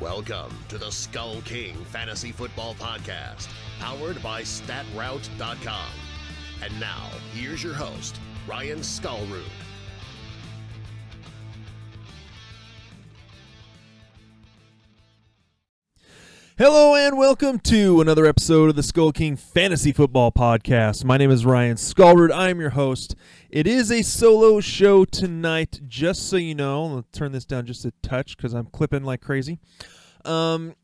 [0.00, 3.48] Welcome to the Skull King Fantasy Football Podcast,
[3.80, 5.90] powered by StatRoute.com.
[6.62, 9.42] And now, here's your host, Ryan Skullroot.
[16.58, 21.04] Hello and welcome to another episode of the Skull King Fantasy Football Podcast.
[21.04, 22.32] My name is Ryan Skullroot.
[22.32, 23.14] I am your host.
[23.48, 26.86] It is a solo show tonight, just so you know.
[26.86, 29.60] I'll turn this down just a touch because I'm clipping like crazy.
[30.24, 30.74] Um,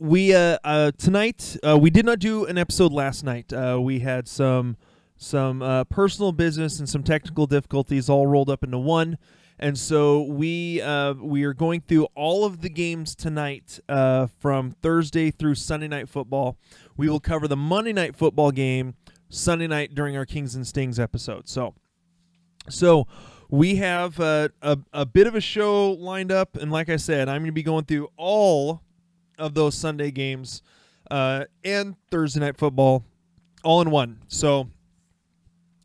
[0.00, 3.52] we uh, uh tonight uh, we did not do an episode last night.
[3.52, 4.76] Uh, we had some
[5.16, 9.18] some uh, personal business and some technical difficulties all rolled up into one.
[9.58, 14.72] And so we uh, we are going through all of the games tonight uh, from
[14.82, 16.58] Thursday through Sunday night football.
[16.96, 18.94] We will cover the Monday night football game
[19.30, 21.48] Sunday night during our Kings and Stings episode.
[21.48, 21.74] So
[22.68, 23.06] so
[23.48, 27.28] we have uh, a a bit of a show lined up, and like I said,
[27.28, 28.82] I'm going to be going through all
[29.38, 30.62] of those Sunday games
[31.10, 33.04] uh, and Thursday night football
[33.64, 34.20] all in one.
[34.28, 34.68] So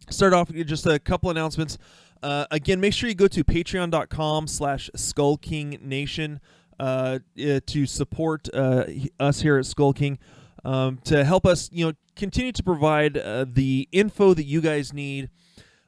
[0.09, 1.77] start off with just a couple announcements.
[2.23, 6.39] Uh, again, make sure you go to patreon.com slash Skull King Nation
[6.79, 8.85] uh, uh, to support uh,
[9.19, 10.19] us here at Skull King.
[10.63, 14.93] Um, to help us, you know, continue to provide uh, the info that you guys
[14.93, 15.29] need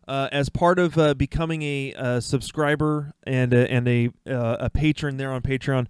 [0.07, 5.41] uh, as part of becoming a, subscriber and a, and a a patron there on
[5.41, 5.85] Patreon,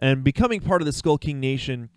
[0.00, 1.90] and becoming part of the Skull King Nation.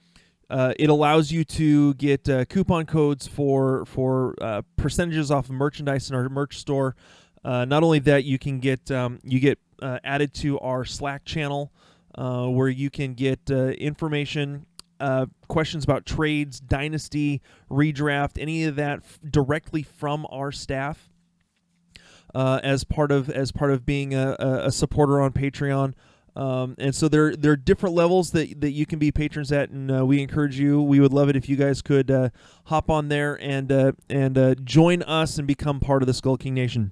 [0.50, 5.52] Uh, it allows you to get uh, coupon codes for for uh, percentages off of
[5.52, 6.96] merchandise in our merch store.
[7.44, 11.26] Uh, not only that, you can get um, you get uh, added to our Slack
[11.26, 11.72] channel
[12.16, 14.66] uh, where you can get uh, information,
[15.00, 21.10] uh, questions about trades, dynasty, redraft, any of that f- directly from our staff.
[22.36, 25.96] As part of as part of being a, a supporter on Patreon,
[26.38, 29.72] um, and so there there are different levels that, that you can be patrons at,
[29.72, 30.80] and uh, we encourage you.
[30.80, 32.30] We would love it if you guys could uh,
[32.66, 36.54] hop on there and uh, and join us and become part of the Skull King
[36.54, 36.92] Nation.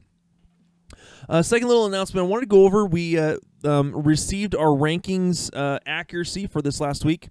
[1.28, 2.86] Uh, second little announcement I wanted to go over.
[2.86, 7.30] We uh, um, received our rankings uh, accuracy for this last week.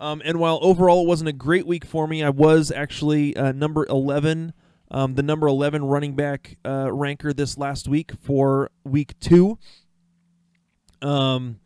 [0.00, 3.52] Um, and while overall it wasn't a great week for me, I was actually uh,
[3.52, 4.52] number 11,
[4.90, 9.58] um, the number 11 running back uh, ranker this last week for week two.
[11.00, 11.60] Um,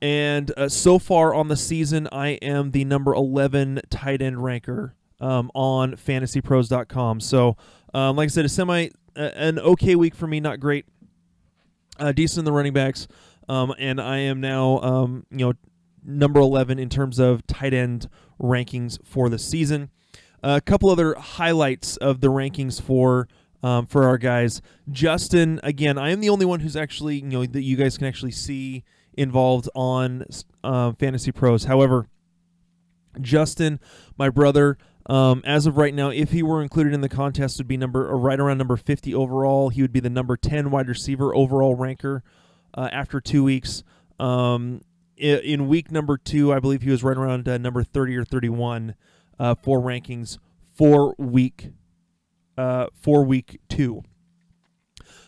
[0.00, 4.96] and uh, so far on the season, I am the number 11 tight end ranker
[5.20, 7.20] um, on fantasypros.com.
[7.20, 7.56] So,
[7.94, 10.86] um, like I said, a semi, an okay week for me, not great.
[11.98, 13.06] Uh, decent in the running backs.
[13.48, 15.52] Um, and I am now, um, you know,
[16.04, 18.08] number 11 in terms of tight end
[18.40, 19.90] rankings for the season.
[20.42, 23.28] a couple other highlights of the rankings for
[23.62, 24.60] um, for our guys.
[24.90, 28.06] Justin, again, I am the only one who's actually, you know, that you guys can
[28.06, 28.82] actually see
[29.14, 30.24] involved on
[30.64, 31.64] uh, Fantasy Pros.
[31.64, 32.08] However,
[33.20, 33.78] Justin,
[34.16, 37.68] my brother, um, as of right now, if he were included in the contest, would
[37.68, 39.68] be number uh, right around number 50 overall.
[39.68, 42.22] He would be the number 10 wide receiver overall ranker
[42.74, 43.82] uh, after two weeks.
[44.20, 44.80] Um,
[45.20, 48.24] i- in week number two, I believe he was right around uh, number 30 or
[48.24, 48.94] 31
[49.40, 50.38] uh, for rankings
[50.76, 51.70] for week
[52.56, 54.02] uh, for week two.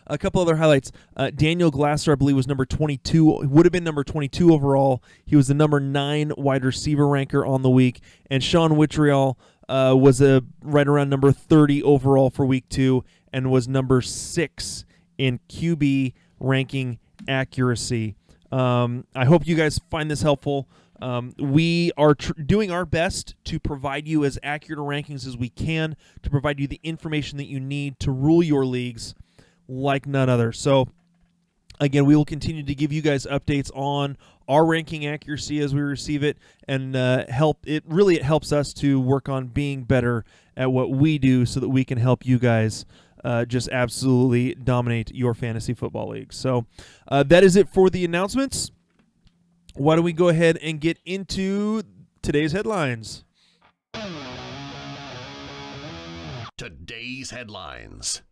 [0.07, 0.93] A couple other highlights.
[1.17, 3.25] Uh, Daniel Glasser, I believe, was number 22.
[3.47, 5.03] Would have been number 22 overall.
[5.25, 8.01] He was the number nine wide receiver ranker on the week.
[8.31, 9.37] And Sean Wittriall
[9.69, 14.85] uh, was a right around number 30 overall for week two and was number six
[15.19, 16.99] in QB ranking
[17.29, 18.17] accuracy.
[18.53, 20.69] Um, I hope you guys find this helpful.
[21.01, 25.49] Um, we are tr- doing our best to provide you as accurate rankings as we
[25.49, 29.15] can to provide you the information that you need to rule your leagues
[29.69, 30.53] like none other.
[30.53, 30.89] So,
[31.81, 34.17] again, we will continue to give you guys updates on
[34.49, 36.38] our ranking accuracy as we receive it,
[36.69, 37.59] and uh, help.
[37.66, 40.25] It really it helps us to work on being better
[40.56, 42.84] at what we do, so that we can help you guys.
[43.25, 46.30] Uh, just absolutely dominate your fantasy football league.
[46.30, 46.66] So
[47.09, 48.71] uh, that is it for the announcements.
[49.77, 51.83] Why don't we go ahead and get into
[52.21, 53.24] today's headlines?
[56.59, 58.22] Today's headlines.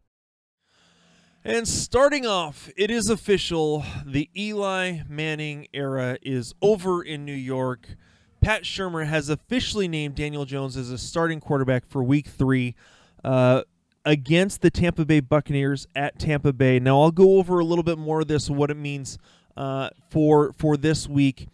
[1.45, 3.85] And starting off, it is official.
[4.07, 7.97] The Eli Manning era is over in New York.
[8.41, 12.77] Pat Shurmur has officially named Daniel Jones as a starting quarterback for week three
[13.25, 13.63] uh,
[14.05, 16.79] against the Tampa Bay Buccaneers at Tampa Bay.
[16.79, 19.19] Now, I'll go over a little bit more of this, what it means
[19.57, 21.49] uh, for for this week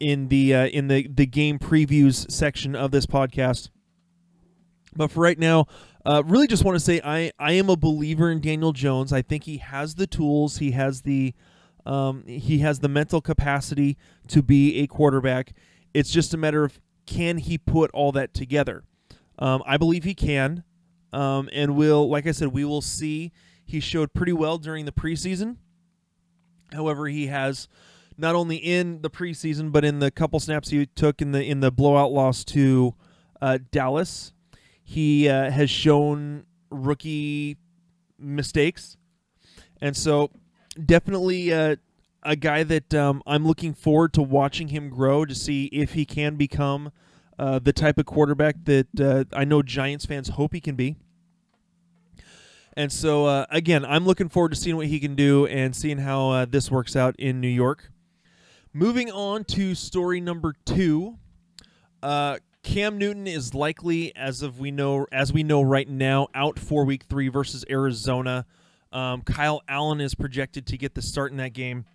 [0.00, 3.68] in the uh, in the, the game previews section of this podcast.
[4.96, 5.66] But for right now,
[6.08, 9.12] uh, really just want to say I, I am a believer in Daniel Jones.
[9.12, 11.34] I think he has the tools, he has the
[11.86, 13.96] Um, he has the mental capacity
[14.28, 15.52] to be a quarterback.
[15.94, 18.84] It's just a matter of can he put all that together.
[19.38, 20.64] Um, I believe he can,
[21.12, 23.32] um, and will like I said, we will see.
[23.64, 25.56] He showed pretty well during the preseason.
[26.72, 27.68] However, he has
[28.18, 31.60] not only in the preseason but in the couple snaps he took in the in
[31.60, 32.94] the blowout loss to
[33.40, 34.34] uh, Dallas,
[34.88, 37.58] he uh, has shown rookie
[38.18, 38.96] mistakes,
[39.82, 40.30] and so
[40.82, 41.76] definitely uh,
[42.22, 46.06] a guy that um, I'm looking forward to watching him grow to see if he
[46.06, 46.90] can become
[47.38, 50.96] uh, the type of quarterback that uh, I know Giants fans hope he can be.
[52.72, 55.98] And so, uh, again, I'm looking forward to seeing what he can do and seeing
[55.98, 57.90] how uh, this works out in New York.
[58.72, 61.18] Moving on to story number two,
[62.02, 62.38] uh,
[62.68, 66.84] Cam Newton is likely, as of we know, as we know right now, out for
[66.84, 68.44] Week Three versus Arizona.
[68.92, 71.86] Um, Kyle Allen is projected to get the start in that game,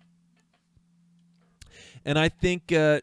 [2.04, 3.00] and I think, uh,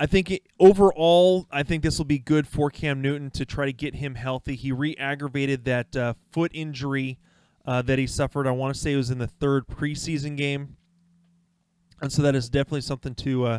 [0.00, 3.66] I think it, overall, I think this will be good for Cam Newton to try
[3.66, 4.56] to get him healthy.
[4.56, 7.18] He re-aggravated that uh, foot injury
[7.66, 8.46] uh, that he suffered.
[8.46, 10.78] I want to say it was in the third preseason game,
[12.00, 13.58] and so that is definitely something to uh,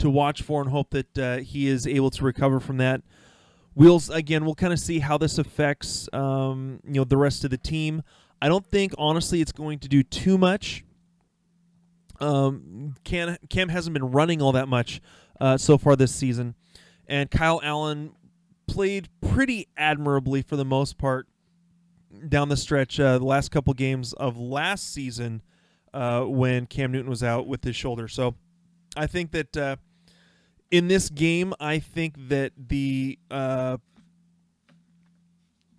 [0.00, 3.02] to watch for and hope that uh, he is able to recover from that.
[3.74, 7.50] We'll again, we'll kind of see how this affects um, you know the rest of
[7.50, 8.02] the team.
[8.42, 10.84] I don't think honestly it's going to do too much.
[12.20, 15.00] Um, Cam, Cam hasn't been running all that much
[15.40, 16.54] uh, so far this season,
[17.06, 18.12] and Kyle Allen
[18.66, 21.26] played pretty admirably for the most part
[22.28, 22.98] down the stretch.
[22.98, 25.42] Uh, the last couple games of last season
[25.94, 28.34] uh, when Cam Newton was out with his shoulder, so
[28.96, 29.76] I think that uh,
[30.70, 33.78] in this game, I think that the uh,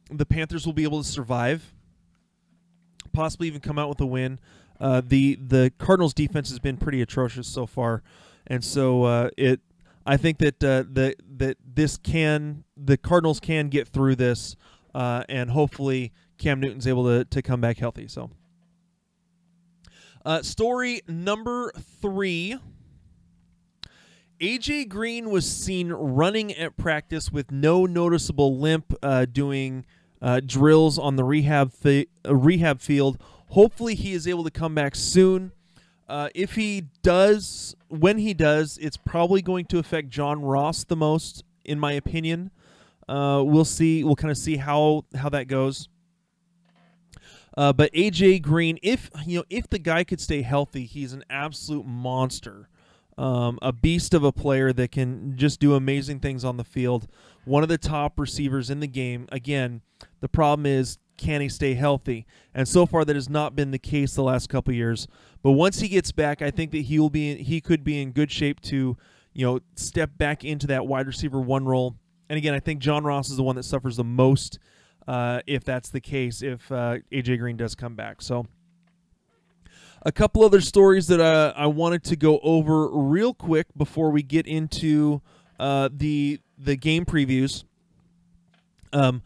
[0.09, 1.73] the Panthers will be able to survive,
[3.13, 4.39] possibly even come out with a win.
[4.79, 8.03] Uh, the the Cardinals defense has been pretty atrocious so far,
[8.47, 9.61] and so uh, it.
[10.05, 14.55] I think that uh, the that this can the Cardinals can get through this,
[14.95, 18.07] uh, and hopefully Cam Newton's able to to come back healthy.
[18.07, 18.31] So,
[20.25, 21.71] uh, story number
[22.01, 22.57] three.
[24.41, 29.85] AJ Green was seen running at practice with no noticeable limp, uh, doing
[30.19, 33.21] uh, drills on the rehab fi- uh, rehab field.
[33.49, 35.51] Hopefully, he is able to come back soon.
[36.09, 40.95] Uh, if he does, when he does, it's probably going to affect John Ross the
[40.95, 42.49] most, in my opinion.
[43.07, 44.03] Uh, we'll see.
[44.03, 45.87] We'll kind of see how how that goes.
[47.55, 51.23] Uh, but AJ Green, if you know, if the guy could stay healthy, he's an
[51.29, 52.69] absolute monster
[53.17, 57.07] um, a beast of a player that can just do amazing things on the field.
[57.45, 59.27] One of the top receivers in the game.
[59.31, 59.81] Again,
[60.19, 62.25] the problem is can he stay healthy?
[62.53, 65.07] And so far, that has not been the case the last couple years.
[65.43, 68.11] But once he gets back, I think that he will be he could be in
[68.11, 68.97] good shape to
[69.33, 71.95] you know step back into that wide receiver one role.
[72.29, 74.57] And again, I think John Ross is the one that suffers the most
[75.07, 76.41] uh, if that's the case.
[76.41, 78.47] If uh, AJ Green does come back, so
[80.03, 84.23] a couple other stories that uh, I wanted to go over real quick before we
[84.23, 85.21] get into
[85.59, 87.63] uh, the the game previews.
[88.93, 89.21] Um,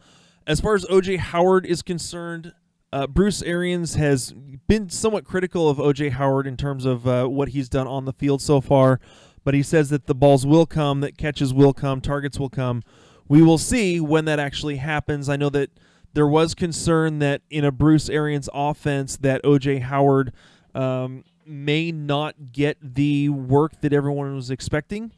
[0.46, 2.52] as far as OJ Howard is concerned,
[2.92, 4.32] uh, Bruce Arians has
[4.68, 8.12] been somewhat critical of OJ Howard in terms of uh, what he's done on the
[8.12, 9.00] field so far,
[9.44, 12.82] but he says that the balls will come, that catches will come, targets will come.
[13.28, 15.28] We will see when that actually happens.
[15.28, 15.70] I know that
[16.14, 20.32] there was concern that in a Bruce Arians offense that OJ Howard
[20.76, 25.10] um, may not get the work that everyone was expecting.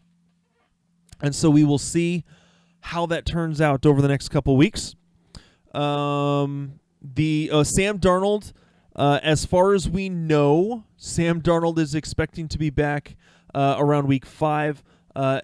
[1.21, 2.25] And so we will see
[2.81, 4.95] how that turns out over the next couple weeks.
[5.75, 8.53] Um, the uh, Sam Darnold,
[8.95, 13.17] uh, as far as we know, Sam Darnold is expecting to be back
[13.53, 14.85] uh, around week five.
[15.17, 15.41] Uh,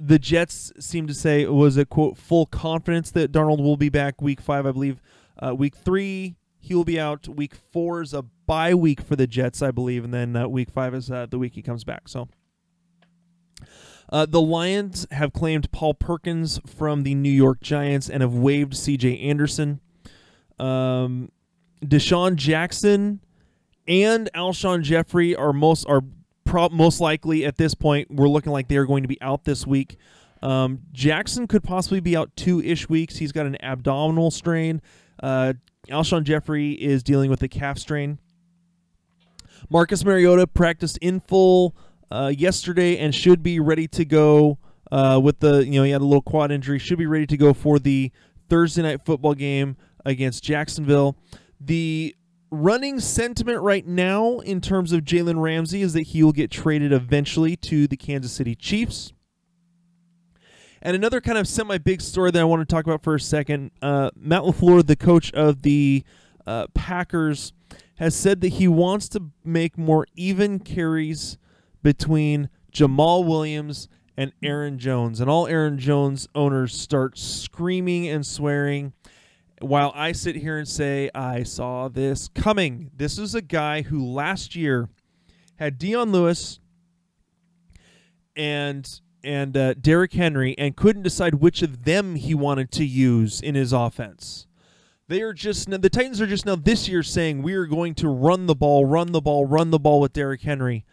[0.00, 4.22] the Jets seem to say was a quote full confidence that Darnold will be back
[4.22, 4.66] week five.
[4.66, 5.02] I believe
[5.38, 7.28] uh, week three he will be out.
[7.28, 10.70] Week four is a bye week for the Jets, I believe, and then uh, week
[10.70, 12.08] five is uh, the week he comes back.
[12.08, 12.28] So.
[14.10, 18.76] Uh, the Lions have claimed Paul Perkins from the New York Giants and have waived
[18.76, 19.18] C.J.
[19.18, 19.80] Anderson.
[20.58, 21.30] Um,
[21.82, 23.20] DeSean Jackson
[23.88, 26.02] and Alshon Jeffery are most are
[26.44, 28.10] pro- most likely at this point.
[28.10, 29.96] We're looking like they are going to be out this week.
[30.42, 33.16] Um, Jackson could possibly be out two ish weeks.
[33.16, 34.82] He's got an abdominal strain.
[35.22, 35.54] Uh,
[35.90, 38.18] Alshon Jeffery is dealing with a calf strain.
[39.68, 41.74] Marcus Mariota practiced in full
[42.10, 44.58] uh, yesterday and should be ready to go
[44.92, 47.36] uh, with the, you know, he had a little quad injury, should be ready to
[47.36, 48.12] go for the
[48.48, 51.16] Thursday night football game against Jacksonville.
[51.58, 52.14] The
[52.50, 56.92] running sentiment right now in terms of Jalen Ramsey is that he will get traded
[56.92, 59.12] eventually to the Kansas City Chiefs.
[60.84, 63.20] And another kind of semi big story that I want to talk about for a
[63.20, 66.02] second uh, Matt LaFleur, the coach of the
[66.44, 67.52] uh, Packers,
[67.96, 71.38] has said that he wants to make more even carries
[71.84, 75.20] between Jamaal Williams and Aaron Jones.
[75.20, 78.92] And all Aaron Jones owners start screaming and swearing
[79.60, 82.90] while I sit here and say, I saw this coming.
[82.96, 84.88] This is a guy who last year
[85.60, 86.58] had Dion Lewis
[88.34, 93.40] and and uh, Derrick Henry and couldn't decide which of them he wanted to use
[93.40, 94.46] in his offense.
[95.08, 98.08] They are just the Titans are just now this year saying we are going to
[98.08, 100.84] run the ball, run the ball, run the ball with Derrick Henry.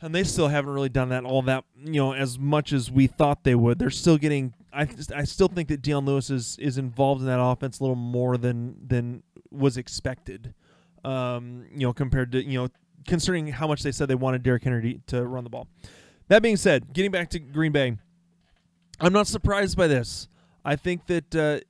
[0.00, 3.06] And they still haven't really done that all that you know as much as we
[3.06, 3.78] thought they would.
[3.78, 4.52] They're still getting.
[4.72, 7.94] I I still think that Dion Lewis is is involved in that offense a little
[7.94, 10.54] more than than was expected.
[11.04, 12.68] Um, you know, compared to you know
[13.06, 15.68] concerning how much they said they wanted Derrick Henry to run the ball.
[16.28, 17.96] That being said, getting back to Green Bay,
[19.00, 20.28] I'm not surprised by this.
[20.64, 21.60] I think that uh,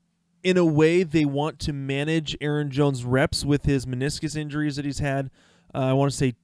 [0.42, 4.84] in a way, they want to manage Aaron Jones' reps with his meniscus injuries that
[4.84, 5.30] he's had.
[5.74, 6.34] Uh, I want to say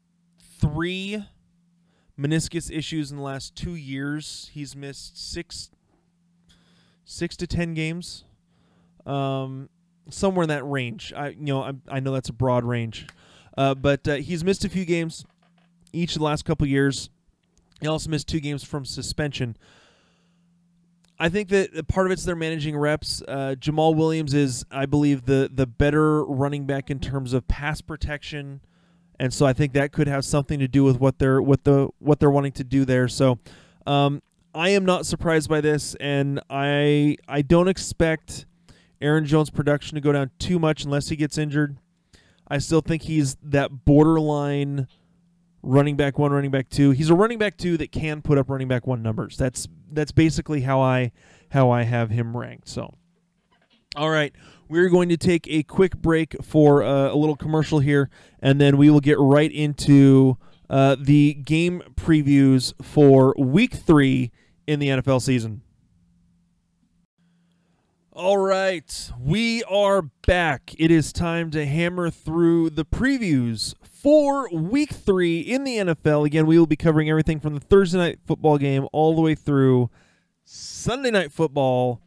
[0.61, 1.25] three
[2.19, 4.51] meniscus issues in the last two years.
[4.53, 5.71] He's missed six,
[7.05, 8.25] six to ten games,
[9.07, 9.69] um,
[10.11, 11.13] somewhere in that range.
[11.15, 13.07] I, you know, I, I know that's a broad range,
[13.57, 15.25] uh, but uh, he's missed a few games
[15.93, 17.11] each of the last couple years.
[17.81, 19.57] He also missed two games from suspension.
[21.21, 23.23] I think that part of it's they're managing reps.
[23.27, 27.81] Uh, Jamaal Williams is, I believe, the the better running back in terms of pass
[27.81, 28.61] protection,
[29.19, 31.89] and so I think that could have something to do with what they're what the
[31.99, 33.09] what they're wanting to do there.
[33.09, 33.41] So,
[33.85, 34.23] um,
[34.55, 38.47] I am not surprised by this, and I I don't expect
[39.01, 41.79] Aaron Jones' production to go down too much unless he gets injured.
[42.47, 44.87] I still think he's that borderline
[45.63, 46.91] running back one, running back two.
[46.91, 49.37] He's a running back two that can put up running back one numbers.
[49.37, 51.13] That's that's basically how I
[51.51, 52.69] how I have him ranked.
[52.69, 52.95] So,
[53.97, 54.33] all right,
[54.69, 58.11] we're going to take a quick break for uh, a little commercial here,
[58.41, 60.37] and then we will get right into
[60.71, 64.31] uh, the game previews for Week Three
[64.67, 65.63] in the NFL season.
[68.13, 70.75] All right, we are back.
[70.77, 76.27] It is time to hammer through the previews for week three in the NFL.
[76.27, 79.35] Again, we will be covering everything from the Thursday night football game all the way
[79.35, 79.91] through
[80.45, 82.01] Sunday night football.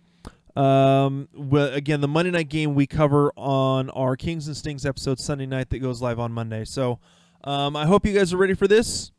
[0.55, 5.19] Um, well, again, the Monday night game we cover on our Kings and Stings episode
[5.19, 6.65] Sunday night that goes live on Monday.
[6.65, 6.99] So
[7.43, 9.11] um, I hope you guys are ready for this.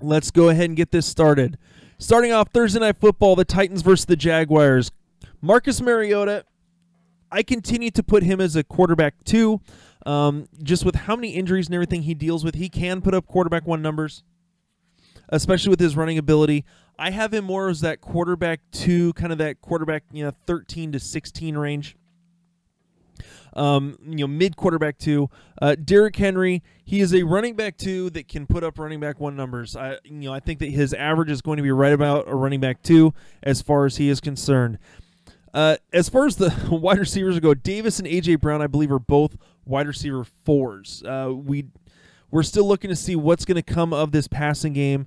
[0.00, 1.56] Let's go ahead and get this started.
[1.98, 4.90] Starting off Thursday night football, the Titans versus the Jaguars.
[5.40, 6.44] Marcus Mariota,
[7.30, 9.60] I continue to put him as a quarterback two.
[10.06, 13.26] Um, just with how many injuries and everything he deals with, he can put up
[13.26, 14.22] quarterback one numbers,
[15.30, 16.64] especially with his running ability.
[16.98, 20.92] I have him more as that quarterback two, kind of that quarterback, you know, 13
[20.92, 21.96] to 16 range.
[23.54, 25.30] Um, you know, mid quarterback two.
[25.62, 29.20] Uh, Derrick Henry, he is a running back two that can put up running back
[29.20, 29.76] one numbers.
[29.76, 32.34] I, you know, I think that his average is going to be right about a
[32.34, 34.78] running back two as far as he is concerned.
[35.54, 38.98] Uh, as far as the wide receivers go, Davis and AJ Brown, I believe, are
[38.98, 41.02] both wide receiver fours.
[41.06, 41.66] Uh, we
[42.30, 45.06] we're still looking to see what's going to come of this passing game.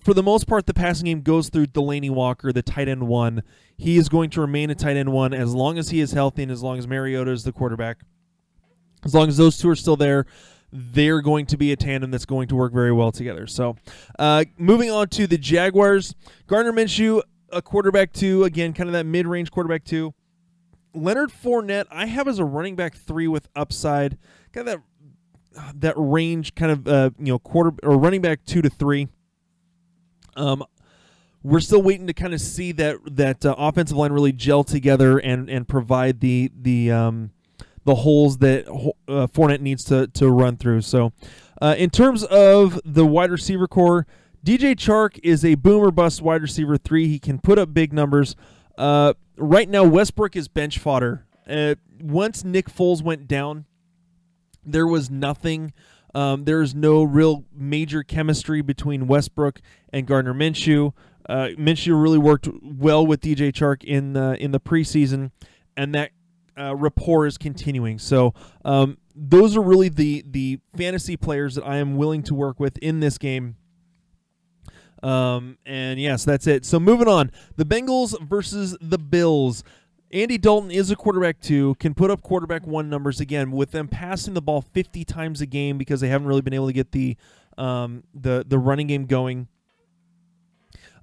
[0.00, 3.42] For the most part, the passing game goes through Delanie Walker, the tight end one.
[3.78, 6.42] He is going to remain a tight end one as long as he is healthy
[6.42, 8.00] and as long as Mariota is the quarterback.
[9.02, 10.26] As long as those two are still there,
[10.70, 13.46] they're going to be a tandem that's going to work very well together.
[13.46, 13.76] So,
[14.18, 16.14] uh, moving on to the Jaguars,
[16.46, 20.14] Gardner Minshew, a quarterback two, again, kind of that mid range quarterback two.
[20.94, 24.18] Leonard Fournette, I have as a running back three with upside,
[24.52, 28.62] kind of that that range, kind of uh, you know quarter or running back two
[28.62, 29.08] to three.
[30.36, 30.64] Um,
[31.42, 35.18] we're still waiting to kind of see that that uh, offensive line really gel together
[35.18, 37.30] and and provide the the um,
[37.84, 40.82] the holes that uh, Fournette needs to to run through.
[40.82, 41.12] So,
[41.60, 44.06] uh, in terms of the wide receiver corps,
[44.44, 47.08] DJ Chark is a boomer bust wide receiver three.
[47.08, 48.36] He can put up big numbers.
[48.76, 51.26] Uh, right now, Westbrook is bench fodder.
[51.48, 53.64] Uh, once Nick Foles went down,
[54.64, 55.72] there was nothing.
[56.14, 59.60] Um, there's no real major chemistry between Westbrook
[59.92, 60.92] and Gardner Minshew.
[61.28, 65.32] Uh, Minshew really worked well with DJ Chark in the in the preseason,
[65.76, 66.12] and that
[66.58, 67.98] uh, rapport is continuing.
[67.98, 72.58] So um, those are really the the fantasy players that I am willing to work
[72.58, 73.56] with in this game
[75.02, 76.64] um, and yes, that's it.
[76.64, 79.64] So moving on, the Bengals versus the Bills.
[80.10, 83.88] Andy Dalton is a quarterback two, can put up quarterback one numbers again with them
[83.88, 86.92] passing the ball 50 times a game because they haven't really been able to get
[86.92, 87.16] the
[87.58, 89.48] um, the the running game going.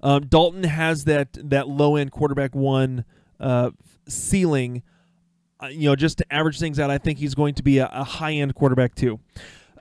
[0.02, 3.04] Um, Dalton has that that low end quarterback one
[3.38, 3.70] uh,
[4.08, 4.82] ceiling.
[5.62, 7.88] Uh, you know, just to average things out, I think he's going to be a,
[7.92, 9.20] a high end quarterback too.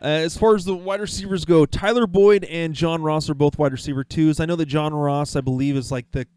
[0.02, 3.58] Uh, as far as the wide receivers go, Tyler Boyd and John Ross are both
[3.58, 4.40] wide receiver twos.
[4.40, 6.28] I know that John Ross, I believe, is like the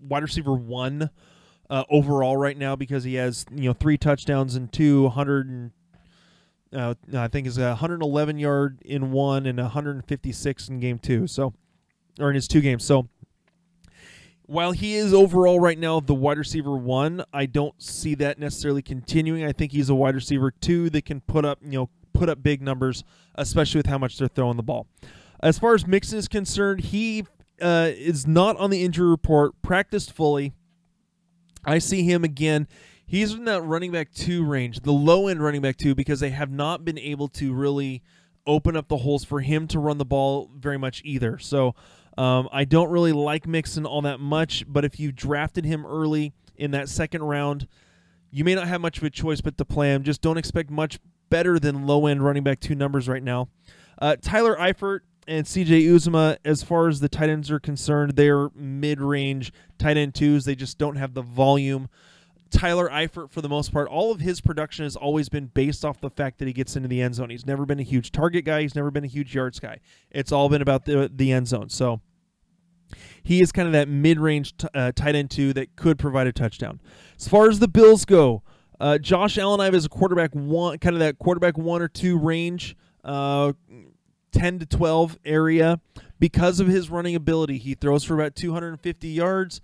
[0.00, 1.10] wide receiver one
[1.70, 5.70] uh, overall right now because he has you know three touchdowns and two hundred and
[6.72, 11.26] uh, I think is a 111 yard in one and 156 in game two.
[11.26, 11.54] So,
[12.20, 12.84] or in his two games.
[12.84, 13.08] So,
[14.44, 18.82] while he is overall right now the wide receiver one, I don't see that necessarily
[18.82, 19.44] continuing.
[19.44, 22.42] I think he's a wide receiver two that can put up you know put up
[22.42, 23.04] big numbers,
[23.36, 24.86] especially with how much they're throwing the ball.
[25.40, 27.24] As far as Mixon is concerned, he
[27.62, 30.52] uh, is not on the injury report, practiced fully.
[31.64, 32.66] I see him again.
[33.06, 36.30] He's in that running back two range, the low end running back two, because they
[36.30, 38.02] have not been able to really
[38.46, 41.38] open up the holes for him to run the ball very much either.
[41.38, 41.74] So
[42.16, 46.32] um, I don't really like Mixon all that much, but if you drafted him early
[46.56, 47.68] in that second round,
[48.30, 50.02] you may not have much of a choice but to play him.
[50.02, 50.98] Just don't expect much
[51.30, 53.48] better than low end running back two numbers right now.
[54.00, 58.48] Uh, Tyler Eifert and CJ Uzomah, as far as the tight ends are concerned, they're
[58.54, 60.44] mid range tight end twos.
[60.44, 61.88] They just don't have the volume.
[62.50, 66.00] Tyler Eifert, for the most part, all of his production has always been based off
[66.00, 67.28] the fact that he gets into the end zone.
[67.28, 68.62] He's never been a huge target guy.
[68.62, 69.80] He's never been a huge yards guy.
[70.10, 71.68] It's all been about the the end zone.
[71.68, 72.00] So
[73.22, 76.26] he is kind of that mid range t- uh, tight end two that could provide
[76.26, 76.80] a touchdown.
[77.18, 78.42] As far as the Bills go,
[78.80, 81.88] uh, Josh Allen I have as a quarterback one, kind of that quarterback one or
[81.88, 82.76] two range.
[83.04, 83.52] Uh,
[84.32, 85.80] 10 to 12 area
[86.18, 87.58] because of his running ability.
[87.58, 89.60] He throws for about 250 yards,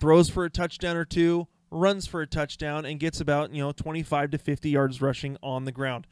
[0.00, 3.72] throws for a touchdown or two, runs for a touchdown, and gets about, you know,
[3.72, 6.06] 25 to 50 yards rushing on the ground.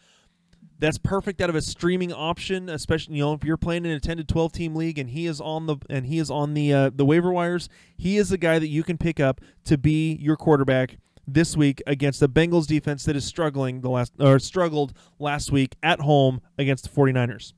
[0.78, 4.00] That's perfect out of a streaming option, especially you know if you're playing in a
[4.00, 6.72] 10 to 12 team league and he is on the and he is on the
[6.72, 7.68] uh, the waiver wires.
[7.98, 10.96] He is the guy that you can pick up to be your quarterback
[11.34, 15.76] this week against the Bengals defense that is struggling the last or struggled last week
[15.82, 17.52] at home against the 49ers.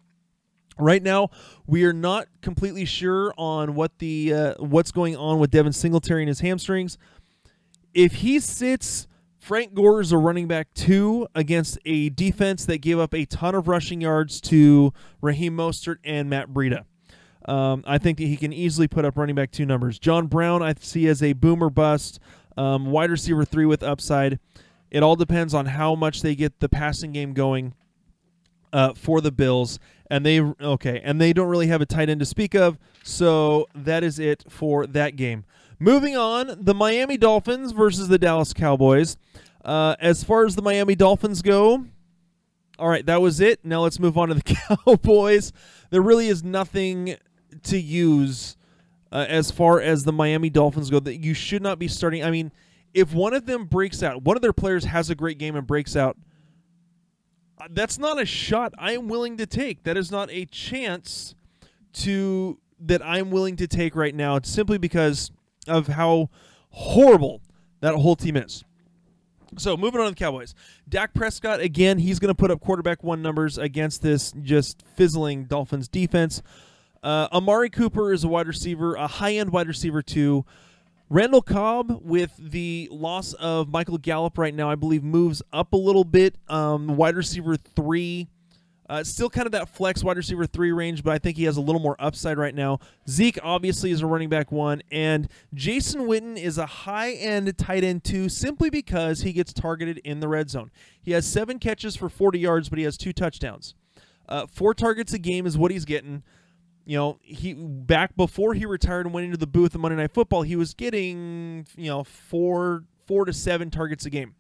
[0.79, 1.31] Right now,
[1.67, 6.23] we are not completely sure on what the uh, what's going on with Devin Singletary
[6.23, 6.97] and his hamstrings.
[7.93, 9.07] If he sits,
[9.37, 13.55] Frank Gore is a running back two against a defense that gave up a ton
[13.55, 16.85] of rushing yards to Raheem Mostert and Matt Breida.
[17.45, 19.99] Um, I think that he can easily put up running back two numbers.
[19.99, 22.21] John Brown, I see as a boomer bust,
[22.57, 24.39] um, wide receiver three with upside.
[24.91, 27.75] It all depends on how much they get the passing game going
[28.73, 29.79] uh, for the Bills
[30.13, 32.79] and they okay, and they don't really have a tight end to speak of.
[33.03, 35.47] So that is it for that game.
[35.79, 39.17] Moving on, the Miami Dolphins versus the Dallas Cowboys.
[39.65, 41.87] Uh, as far as the Miami Dolphins go,
[42.79, 43.65] all right, that was it.
[43.65, 44.43] Now let's move on to the
[44.87, 45.51] Cowboys.
[45.89, 47.17] There really is nothing
[47.63, 48.59] to use
[49.13, 52.25] uh, as far as the Miami Dolphins go that you should not be starting.
[52.25, 52.51] I mean,
[52.95, 55.67] if one of them breaks out, one of their players has a great game and
[55.67, 56.17] breaks out,
[57.71, 59.85] that's not a shot I am willing to take.
[59.85, 61.35] That is not a chance
[61.95, 64.37] to that I'm willing to take right now.
[64.37, 65.31] It's simply because
[65.69, 66.31] of how
[66.71, 67.41] horrible
[67.81, 68.65] that whole team is.
[69.59, 70.55] So moving on to the Cowboys.
[70.89, 75.45] Dak Prescott again, he's going to put up quarterback one numbers against this just fizzling
[75.45, 76.43] Dolphins defense.
[77.03, 80.45] Uh, Amari Cooper is a wide receiver, a high end wide receiver too.
[81.11, 85.77] Randall Cobb, with the loss of Michael Gallup right now, I believe moves up a
[85.77, 86.37] little bit.
[86.49, 88.29] Um, wide receiver three,
[88.89, 91.59] uh, still kind of that flex wide receiver three range, but I think he has
[91.59, 92.79] a little more upside right now.
[93.11, 97.85] Zeke obviously is a running back one, and Jason Witten is a high end tight
[97.85, 100.71] end two, simply because he gets targeted in the red zone.
[101.03, 103.75] He has seven catches for 40 yards, but he has two touchdowns.
[104.29, 106.23] Uh, four targets a game is what he's getting
[106.85, 110.13] you know, he back before he retired and went into the booth of Monday Night
[110.13, 114.35] Football, he was getting you know four four to seven targets a game.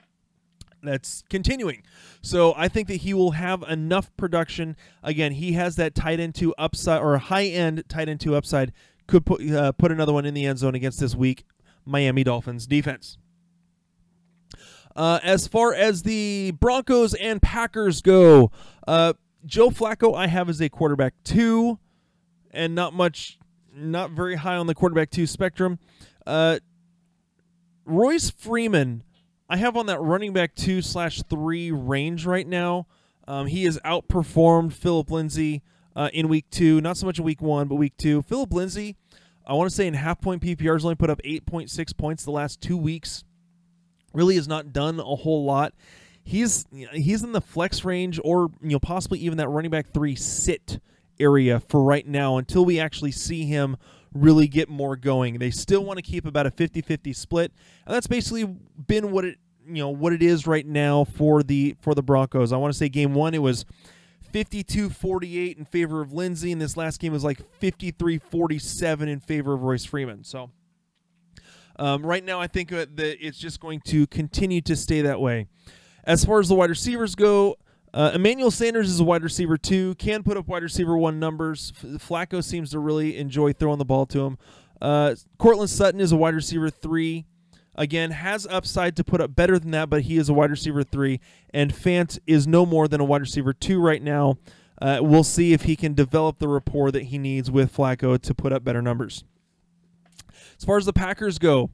[0.82, 1.84] That's continuing.
[2.22, 4.76] So I think that he will have enough production.
[5.02, 8.72] Again, he has that tight end to upside or high end tight end to upside.
[9.06, 11.44] Could put uh, put another one in the end zone against this week
[11.84, 13.18] Miami Dolphins defense.
[14.94, 18.50] Uh, as far as the Broncos and Packers go,
[18.86, 19.14] uh,
[19.46, 21.78] Joe Flacco I have as a quarterback two
[22.52, 23.38] and not much,
[23.74, 25.78] not very high on the quarterback two spectrum.
[26.26, 26.58] Uh,
[27.84, 29.02] Royce Freeman,
[29.48, 32.86] I have on that running back two slash three range right now.
[33.26, 35.62] Um, he has outperformed Phillip Lindsay
[35.94, 38.22] uh, in week two, not so much in week one, but week two.
[38.22, 38.96] Phillip Lindsay,
[39.46, 42.60] I want to say in half point PPRs only put up 8.6 points the last
[42.60, 43.24] two weeks.
[44.12, 45.74] really has not done a whole lot.
[46.24, 50.14] He's he's in the flex range or you know possibly even that running back 3
[50.14, 50.78] sit
[51.22, 53.76] area for right now until we actually see him
[54.12, 55.38] really get more going.
[55.38, 57.52] They still want to keep about a 50-50 split,
[57.86, 61.76] and that's basically been what it you know what it is right now for the
[61.80, 62.52] for the Broncos.
[62.52, 63.64] I want to say game 1 it was
[64.32, 69.62] 52-48 in favor of Lindsay and this last game was like 53-47 in favor of
[69.62, 70.24] Royce Freeman.
[70.24, 70.50] So
[71.76, 75.46] um, right now I think that it's just going to continue to stay that way.
[76.04, 77.56] As far as the wide receivers go,
[77.94, 79.94] uh, Emmanuel Sanders is a wide receiver too.
[79.96, 81.72] Can put up wide receiver one numbers.
[81.82, 84.38] Flacco seems to really enjoy throwing the ball to him.
[84.80, 87.26] Uh, Courtland Sutton is a wide receiver three.
[87.74, 90.82] Again, has upside to put up better than that, but he is a wide receiver
[90.82, 91.20] three.
[91.54, 94.36] And Fant is no more than a wide receiver two right now.
[94.80, 98.34] Uh, we'll see if he can develop the rapport that he needs with Flacco to
[98.34, 99.24] put up better numbers.
[100.58, 101.70] As far as the Packers go,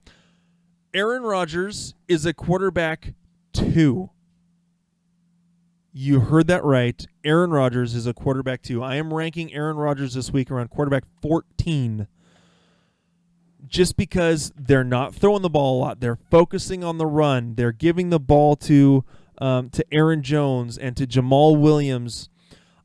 [0.92, 3.14] Aaron Rodgers is a quarterback
[3.52, 4.10] two.
[6.00, 7.04] You heard that right.
[7.24, 8.84] Aaron Rodgers is a quarterback two.
[8.84, 12.06] I am ranking Aaron Rodgers this week around quarterback 14
[13.66, 15.98] just because they're not throwing the ball a lot.
[15.98, 17.56] They're focusing on the run.
[17.56, 19.02] They're giving the ball to
[19.38, 22.28] um, to Aaron Jones and to Jamaal Williams.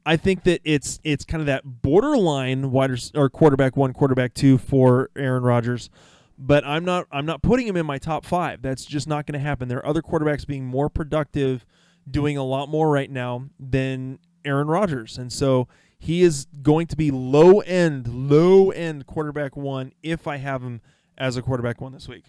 [0.04, 4.58] I think that it's it's kind of that borderline wide or quarterback one, quarterback two
[4.58, 5.92] for Aaron Rodgers.
[6.40, 8.64] But I'm not I'm not putting him in my top five.
[8.64, 9.68] That's just not going to happen.
[9.68, 11.64] There are other quarterbacks being more productive,
[12.10, 15.68] doing a lot more right now than Aaron Rodgers, and so
[16.04, 20.82] he is going to be low end, low end quarterback one if I have him
[21.18, 22.26] as a quarterback one this week.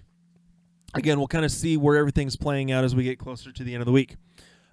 [0.95, 3.75] Again, we'll kind of see where everything's playing out as we get closer to the
[3.75, 4.15] end of the week.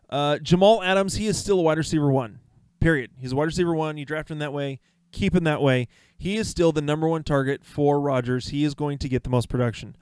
[0.07, 2.41] Uh, Jamal Adams, he is still a wide receiver one.
[2.79, 3.09] Period.
[3.19, 3.97] He's a wide receiver one.
[3.97, 4.79] You draft him that way,
[5.11, 5.87] keep him that way.
[6.15, 8.49] He is still the number one target for Rodgers.
[8.49, 9.95] He is going to get the most production.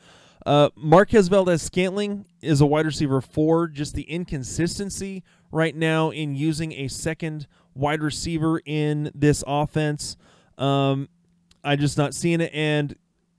[0.45, 3.67] Uh, Marquez Valdes Scantling is a wide receiver four.
[3.67, 10.15] Just the inconsistency right now in using a second wide receiver in this offense.
[10.57, 11.09] Um,
[11.63, 12.51] I just not seeing it.
[12.53, 12.95] And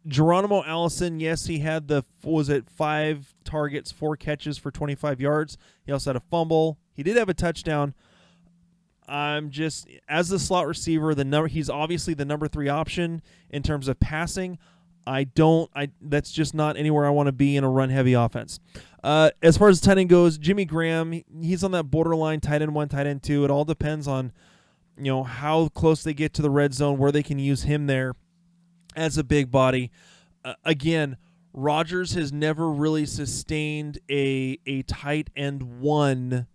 [0.07, 5.57] Geronimo Allison, yes, he had the was it five targets, four catches for 25 yards.
[5.85, 6.79] He also had a fumble.
[6.93, 7.95] He did have a touchdown.
[9.09, 13.63] I'm just as the slot receiver, the number he's obviously the number three option in
[13.63, 14.59] terms of passing.
[15.07, 15.71] I don't.
[15.75, 18.61] I that's just not anywhere I want to be in a run heavy offense.
[19.03, 22.75] Uh, as far as tight end goes, Jimmy Graham, he's on that borderline tight end
[22.75, 23.45] one, tight end two.
[23.45, 24.33] It all depends on
[24.97, 27.87] you know how close they get to the red zone, where they can use him
[27.87, 28.15] there
[28.95, 29.91] as a big body.
[30.45, 31.17] Uh, again,
[31.53, 36.47] Rodgers has never really sustained a a tight end one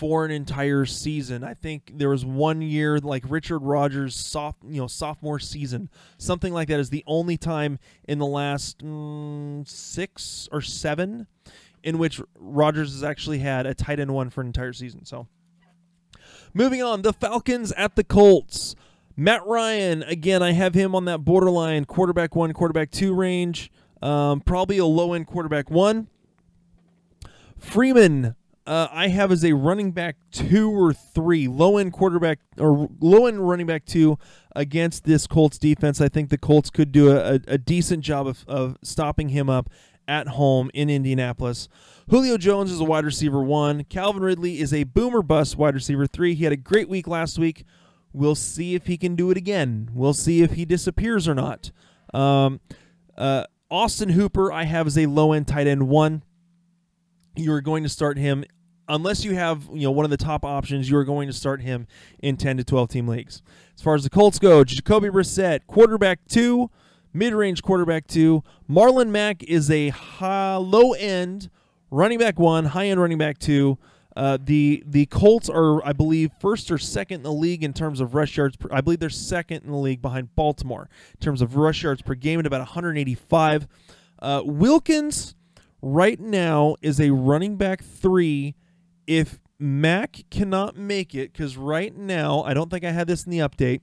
[0.00, 1.44] for an entire season.
[1.44, 6.54] I think there was one year like Richard Rodgers soft, you know, sophomore season, something
[6.54, 11.26] like that is the only time in the last mm, 6 or 7
[11.82, 15.04] in which Rodgers has actually had a tight end one for an entire season.
[15.04, 15.26] So,
[16.54, 18.74] moving on, the Falcons at the Colts.
[19.18, 23.70] Matt Ryan, again, I have him on that borderline quarterback one, quarterback two range.
[24.00, 26.08] Um, probably a low end quarterback one.
[27.58, 28.34] Freeman,
[28.70, 33.26] uh, I have as a running back two or three, low end quarterback or low
[33.26, 34.16] end running back two
[34.54, 36.00] against this Colts defense.
[36.00, 39.50] I think the Colts could do a, a, a decent job of, of stopping him
[39.50, 39.70] up
[40.06, 41.68] at home in Indianapolis.
[42.10, 43.82] Julio Jones is a wide receiver one.
[43.82, 46.36] Calvin Ridley is a boomer bust wide receiver three.
[46.36, 47.64] He had a great week last week.
[48.12, 49.90] We'll see if he can do it again.
[49.92, 51.72] We'll see if he disappears or not.
[52.14, 52.60] Um,
[53.18, 56.22] uh, Austin Hooper, I have as a low end tight end one.
[57.34, 58.44] You are going to start him
[58.90, 61.62] unless you have you know one of the top options, you are going to start
[61.62, 61.86] him
[62.18, 63.42] in 10 to 12 team leagues.
[63.74, 66.70] As far as the Colts go, Jacoby Brissett, quarterback two,
[67.12, 68.42] mid-range quarterback two.
[68.68, 71.48] Marlon Mack is a high, low end
[71.90, 73.78] running back one, high end running back two.
[74.16, 78.00] Uh, the the Colts are, I believe, first or second in the league in terms
[78.00, 78.56] of rush yards.
[78.56, 82.02] Per, I believe they're second in the league behind Baltimore in terms of rush yards
[82.02, 83.68] per game at about 185.
[84.18, 85.36] Uh, Wilkins
[85.80, 88.56] right now is a running back three
[89.10, 93.32] if Mack cannot make it, because right now, I don't think I had this in
[93.32, 93.80] the update.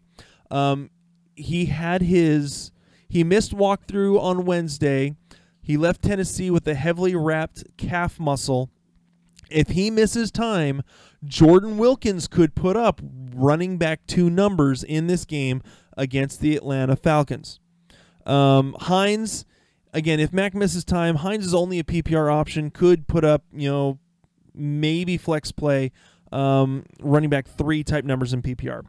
[0.49, 0.89] Um,
[1.35, 2.71] he had his,
[3.09, 5.17] he missed walkthrough on Wednesday.
[5.61, 8.69] He left Tennessee with a heavily wrapped calf muscle.
[9.49, 10.81] If he misses time,
[11.25, 13.01] Jordan Wilkins could put up
[13.35, 15.61] running back two numbers in this game
[15.97, 17.59] against the Atlanta Falcons.
[18.25, 19.43] Um, Hines,
[19.93, 23.69] again, if Mac misses time, Hines is only a PPR option, could put up, you
[23.69, 23.99] know,
[24.57, 25.91] maybe flex play,
[26.31, 28.83] um, running back three type numbers in PPR.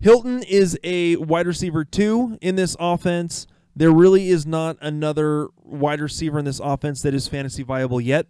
[0.00, 3.46] Hilton is a wide receiver two in this offense.
[3.76, 8.26] there really is not another wide receiver in this offense that is fantasy viable yet.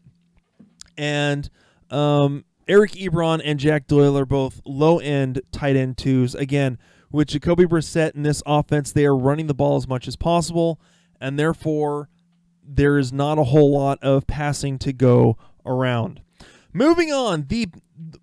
[0.97, 1.51] And
[1.91, 6.35] um, Eric Ebron and Jack Doyle are both low end tight end twos.
[6.35, 6.79] Again,
[7.11, 10.81] with Jacoby Brissett in this offense, they are running the ball as much as possible,
[11.21, 12.09] and therefore
[12.67, 16.21] there is not a whole lot of passing to go around.
[16.77, 17.69] Moving on, the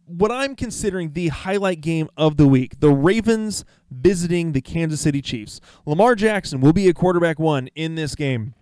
[0.05, 5.21] what I'm considering the highlight game of the week: the Ravens visiting the Kansas City
[5.21, 5.61] Chiefs.
[5.85, 8.53] Lamar Jackson will be a quarterback one in this game.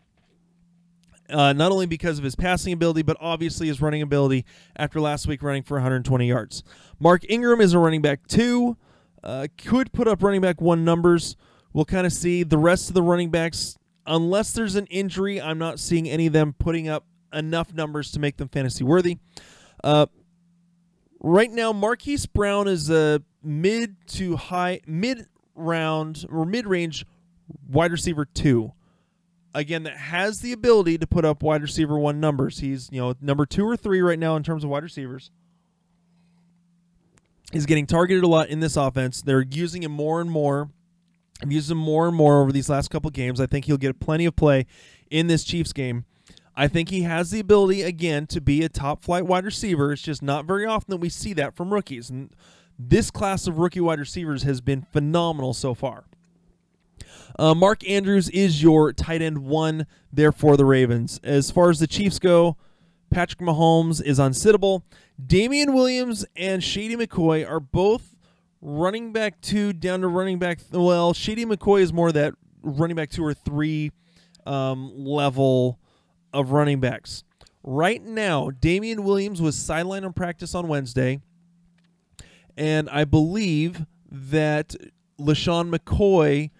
[1.27, 5.27] Uh, not only because of his passing ability, but obviously his running ability after last
[5.27, 6.63] week running for 120 yards.
[6.99, 8.77] Mark Ingram is a running back two,
[9.23, 11.35] uh, could put up running back one numbers.
[11.73, 12.43] We'll kind of see.
[12.43, 16.33] The rest of the running backs, unless there's an injury, I'm not seeing any of
[16.33, 19.17] them putting up enough numbers to make them fantasy worthy.
[19.83, 20.07] Uh,
[21.19, 27.05] right now, Marquise Brown is a mid to high, mid round or mid range
[27.69, 28.73] wide receiver two.
[29.53, 32.59] Again, that has the ability to put up wide receiver one numbers.
[32.59, 35.31] He's you know number two or three right now in terms of wide receivers.
[37.51, 39.23] He's getting targeted a lot in this offense.
[39.23, 40.69] They're using him more and more.
[41.41, 43.39] I've used him more and more over these last couple games.
[43.41, 44.67] I think he'll get plenty of play
[45.09, 46.05] in this Chiefs game.
[46.59, 49.93] I think he has the ability again to be a top flight wide receiver.
[49.93, 52.09] It's just not very often that we see that from rookies.
[52.09, 52.31] And
[52.77, 56.03] this class of rookie wide receivers has been phenomenal so far.
[57.39, 61.21] Uh, Mark Andrews is your tight end one there for the Ravens.
[61.23, 62.57] As far as the Chiefs go,
[63.09, 64.81] Patrick Mahomes is unsittable.
[65.25, 68.17] Damien Williams and Shady McCoy are both
[68.61, 70.57] running back two down to running back.
[70.57, 73.93] Th- well, Shady McCoy is more that running back two or three
[74.45, 75.79] um, level
[76.33, 77.23] of running backs.
[77.63, 81.19] Right now, Damien Williams was sidelined on practice on Wednesday,
[82.57, 84.75] and I believe that
[85.19, 86.51] LeSean McCoy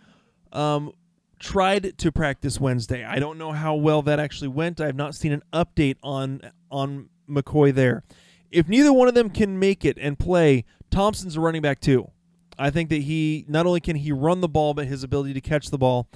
[0.52, 0.92] um,
[1.40, 3.04] tried to practice Wednesday.
[3.04, 4.82] I don't know how well that actually went.
[4.82, 8.04] I have not seen an update on on McCoy there.
[8.52, 12.12] If neither one of them can make it and play, Thompson's a running back too.
[12.58, 15.42] I think that he not only can he run the ball, but his ability to
[15.42, 16.10] catch the ball.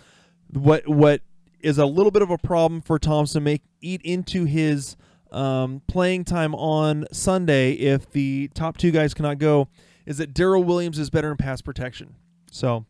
[0.51, 1.21] What what
[1.63, 4.95] is a little bit of a problem for Thompson make eat into his
[5.31, 9.67] um, playing time on Sunday if the top two guys cannot go
[10.05, 12.15] is that Darrel Williams is better in pass protection.
[12.51, 12.85] So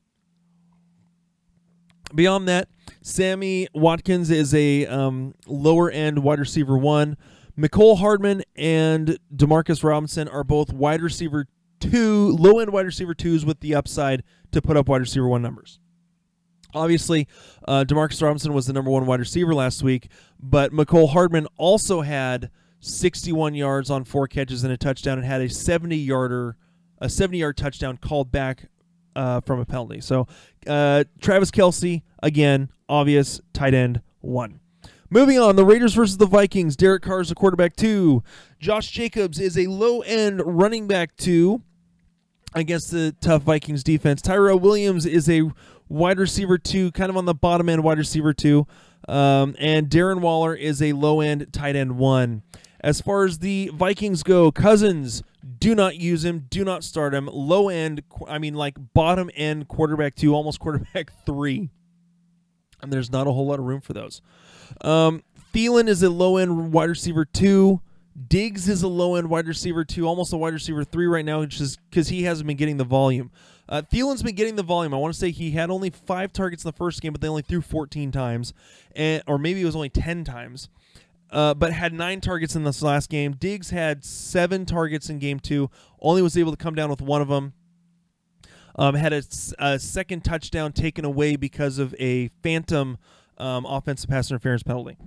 [2.13, 2.67] beyond that,
[3.01, 7.17] Sammy Watkins is a um, lower end wide receiver one.
[7.57, 11.47] Mecole Hardman and Demarcus Robinson are both wide receiver
[11.79, 15.41] two, low end wide receiver twos with the upside to put up wide receiver one
[15.41, 15.79] numbers.
[16.73, 17.27] Obviously,
[17.67, 20.09] uh, Demarcus Robinson was the number one wide receiver last week,
[20.39, 25.41] but Mecole Hardman also had 61 yards on four catches and a touchdown, and had
[25.41, 26.57] a 70 yarder,
[26.99, 28.67] a 70 yard touchdown called back
[29.15, 30.01] uh, from a penalty.
[30.01, 30.27] So,
[30.67, 34.59] uh, Travis Kelce again, obvious tight end one.
[35.09, 36.75] Moving on, the Raiders versus the Vikings.
[36.75, 38.23] Derek Carr is a quarterback two.
[38.59, 41.61] Josh Jacobs is a low end running back two
[42.55, 44.21] against the tough Vikings defense.
[44.21, 45.49] Tyrell Williams is a
[45.89, 48.67] wide receiver two, kind of on the bottom end wide receiver two.
[49.07, 52.43] Um, and Darren Waller is a low end tight end one.
[52.79, 55.23] As far as the Vikings go, Cousins,
[55.59, 57.29] do not use him, do not start him.
[57.31, 61.69] Low end, I mean, like bottom end quarterback two, almost quarterback three.
[62.81, 64.21] And there's not a whole lot of room for those.
[64.81, 67.81] Um, Thielen is a low end wide receiver two.
[68.27, 71.43] Diggs is a low end wide receiver two, almost a wide receiver three right now,
[71.45, 73.31] just because he hasn't been getting the volume.
[73.67, 74.93] Uh, Thielen's been getting the volume.
[74.93, 77.27] I want to say he had only five targets in the first game, but they
[77.27, 78.53] only threw 14 times,
[78.95, 80.69] and or maybe it was only 10 times.
[81.31, 83.33] Uh, but had nine targets in this last game.
[83.33, 85.71] Diggs had seven targets in game two.
[85.99, 87.53] Only was able to come down with one of them.
[88.75, 89.23] Um, had a,
[89.57, 92.99] a, second touchdown taken away because of a phantom
[93.39, 94.97] um, offensive pass interference penalty.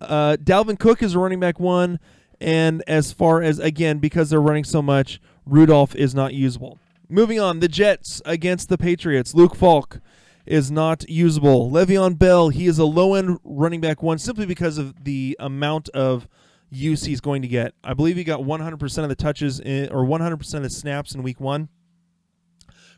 [0.00, 1.98] Uh, Dalvin Cook is a running back one,
[2.40, 6.78] and as far as again because they're running so much, Rudolph is not usable.
[7.08, 9.34] Moving on, the Jets against the Patriots.
[9.34, 10.00] Luke Falk
[10.44, 11.70] is not usable.
[11.70, 15.88] Le'Veon Bell, he is a low end running back one simply because of the amount
[15.90, 16.28] of
[16.70, 17.74] use he's going to get.
[17.84, 21.22] I believe he got 100% of the touches in, or 100% of the snaps in
[21.22, 21.68] week one.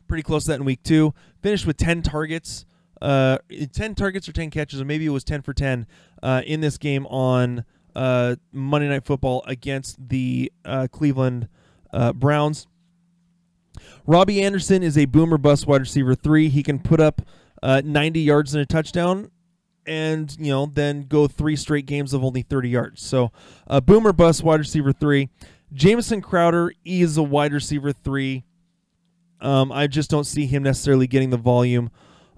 [0.07, 1.13] Pretty close to that in week two.
[1.41, 2.65] Finished with 10 targets.
[3.01, 3.37] Uh,
[3.71, 5.87] 10 targets or 10 catches, or maybe it was 10 for 10
[6.21, 7.63] uh, in this game on
[7.95, 11.47] uh, Monday Night Football against the uh, Cleveland
[11.93, 12.67] uh, Browns.
[14.05, 16.49] Robbie Anderson is a boomer bust wide receiver three.
[16.49, 17.21] He can put up
[17.61, 19.31] uh, 90 yards and a touchdown,
[19.85, 23.01] and you know then go three straight games of only 30 yards.
[23.01, 23.31] So,
[23.67, 25.29] uh, boomer bust wide receiver three.
[25.71, 28.43] Jamison Crowder is a wide receiver three.
[29.41, 31.91] Um, I just don't see him necessarily getting the volume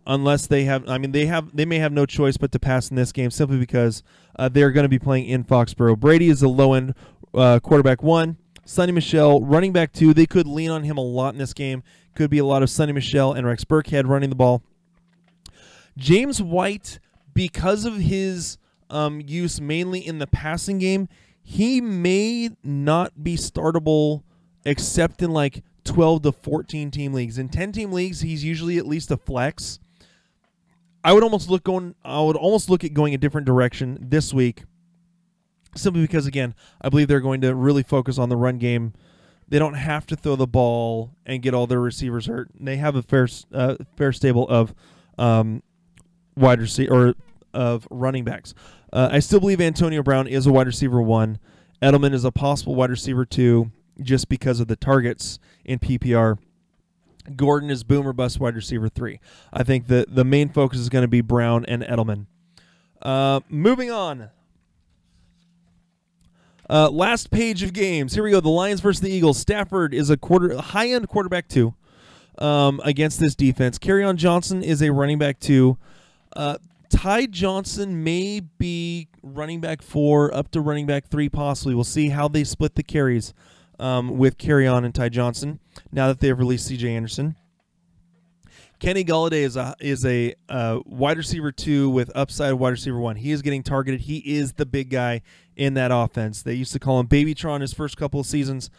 [0.05, 0.87] unless they have.
[0.89, 3.31] I mean, they have they may have no choice but to pass in this game
[3.31, 4.03] simply because
[4.37, 5.99] uh, they're going to be playing in Foxborough.
[5.99, 6.95] Brady is a low end
[7.33, 8.37] uh, quarterback one.
[8.65, 10.13] Sony Michel, running back two.
[10.13, 11.83] They could lean on him a lot in this game.
[12.15, 14.61] Could be a lot of Sony Michel and Rex Burkhead running the ball.
[15.97, 16.99] James White,
[17.33, 18.57] because of his
[18.89, 21.07] um, use mainly in the passing game,
[21.41, 24.23] he may not be startable
[24.63, 27.37] except in like 12 to 14 team leagues.
[27.37, 29.79] In 10 team leagues, he's usually at least a flex.
[31.03, 34.33] I would almost look going I would almost look at going a different direction this
[34.33, 34.63] week
[35.75, 38.93] simply because again, I believe they're going to really focus on the run game.
[39.47, 42.49] They don't have to throw the ball and get all their receivers hurt.
[42.57, 44.73] They have a fair uh, fair stable of
[45.17, 45.61] um,
[46.35, 47.15] wide receiver or
[47.53, 48.53] of running backs.
[48.93, 51.39] Uh, I still believe Antonio Brown is a wide receiver one.
[51.81, 56.37] Edelman is a possible wide receiver two, just because of the targets in PPR.
[57.35, 59.19] Gordon is boomer bust wide receiver three.
[59.51, 62.27] I think the the main focus is going to be Brown and Edelman.
[63.01, 64.29] Uh, moving on.
[66.69, 68.13] Uh, last page of games.
[68.13, 68.39] Here we go.
[68.39, 69.37] The Lions versus the Eagles.
[69.37, 71.73] Stafford is a quarter high end quarterback two
[72.37, 73.77] um, against this defense.
[73.77, 75.77] Kerryon Johnson is a running back two.
[76.33, 76.57] Uh,
[76.89, 81.73] Ty Johnson may be running back four up to running back three, possibly.
[81.73, 83.33] We'll see how they split the carries
[83.81, 85.59] um, with on and Ty Johnson
[85.91, 87.35] now that they've released CJ Anderson.
[88.79, 93.15] Kenny Golladay is a is a uh, wide receiver two with upside wide receiver one.
[93.15, 94.01] He is getting targeted.
[94.01, 95.21] He is the big guy
[95.55, 96.41] in that offense.
[96.41, 98.69] They used to call him Babytron his first couple of seasons.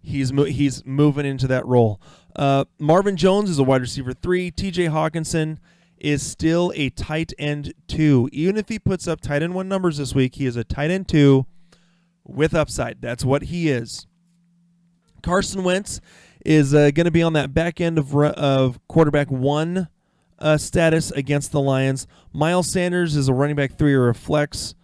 [0.00, 2.00] He's mo- he's moving into that role.
[2.36, 4.50] Uh, Marvin Jones is a wide receiver three.
[4.50, 4.86] T.J.
[4.86, 5.58] Hockenson
[5.96, 8.28] is still a tight end two.
[8.32, 10.90] Even if he puts up tight end one numbers this week, he is a tight
[10.90, 11.46] end two
[12.22, 13.00] with upside.
[13.00, 14.07] That's what he is.
[15.22, 16.00] Carson Wentz
[16.44, 19.88] is uh, going to be on that back end of, of quarterback one
[20.38, 22.06] uh, status against the Lions.
[22.32, 24.74] Miles Sanders is a running back three or a flex.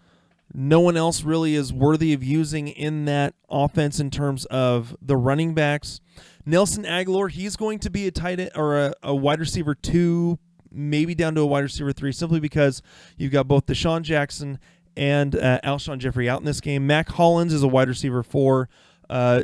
[0.53, 5.17] No one else really is worthy of using in that offense in terms of the
[5.17, 6.01] running backs.
[6.47, 10.39] Nelson Agholor, he's going to be a tight end or a, a wide receiver two,
[10.71, 12.83] maybe down to a wide receiver three, simply because
[13.17, 14.59] you've got both DeSean Jackson
[14.97, 16.87] and uh, Alshon Jeffery out in this game.
[16.87, 18.69] Mack Hollins is a wide receiver four.
[19.11, 19.43] Uh,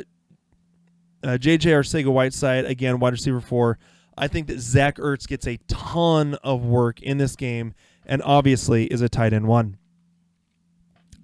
[1.23, 3.77] uh, JJ Arcega Whiteside, again, wide receiver four.
[4.17, 7.73] I think that Zach Ertz gets a ton of work in this game
[8.05, 9.77] and obviously is a tight end one.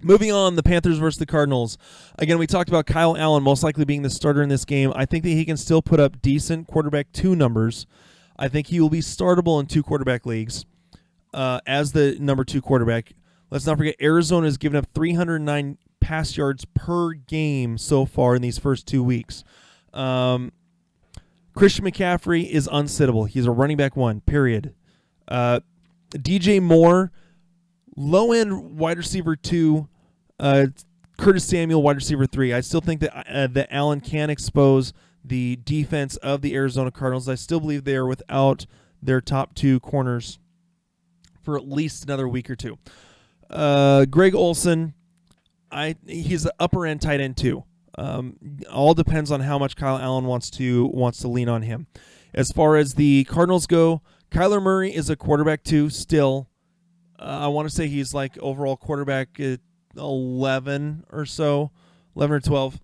[0.00, 1.76] Moving on, the Panthers versus the Cardinals.
[2.18, 4.92] Again, we talked about Kyle Allen most likely being the starter in this game.
[4.94, 7.86] I think that he can still put up decent quarterback two numbers.
[8.38, 10.64] I think he will be startable in two quarterback leagues
[11.34, 13.12] uh, as the number two quarterback.
[13.50, 18.42] Let's not forget, Arizona has given up 309 pass yards per game so far in
[18.42, 19.42] these first two weeks.
[19.98, 20.52] Um,
[21.54, 23.28] Christian McCaffrey is unsittable.
[23.28, 24.74] He's a running back one, period.
[25.26, 25.60] Uh,
[26.10, 27.10] DJ Moore,
[27.96, 29.88] low end wide receiver two.
[30.38, 30.66] Uh,
[31.18, 32.54] Curtis Samuel, wide receiver three.
[32.54, 34.92] I still think that uh, that Allen can expose
[35.24, 37.28] the defense of the Arizona Cardinals.
[37.28, 38.66] I still believe they are without
[39.02, 40.38] their top two corners
[41.42, 42.78] for at least another week or two.
[43.50, 44.94] Uh, Greg Olsen,
[45.72, 47.64] I he's the upper end tight end too.
[47.98, 48.36] Um,
[48.70, 51.88] all depends on how much Kyle Allen wants to wants to lean on him.
[52.32, 55.90] As far as the Cardinals go, Kyler Murray is a quarterback too.
[55.90, 56.48] Still,
[57.18, 59.40] uh, I want to say he's like overall quarterback
[59.96, 61.72] eleven or so,
[62.14, 62.80] eleven or twelve,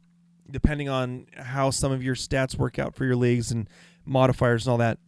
[0.50, 3.68] depending on how some of your stats work out for your leagues and
[4.04, 4.98] modifiers and all that.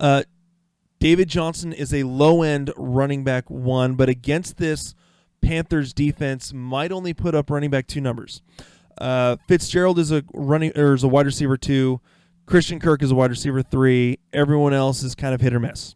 [0.00, 0.24] Uh,
[0.98, 4.96] David Johnson is a low end running back one, but against this
[5.40, 8.42] Panthers defense might only put up running back two numbers.
[8.98, 12.00] Uh, Fitzgerald is a running or is a wide receiver two.
[12.46, 14.18] Christian Kirk is a wide receiver three.
[14.32, 15.94] Everyone else is kind of hit or miss.